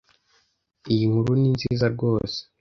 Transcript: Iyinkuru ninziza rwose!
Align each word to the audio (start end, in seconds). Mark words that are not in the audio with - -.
Iyinkuru 0.93 1.31
ninziza 1.41 1.85
rwose! 1.93 2.37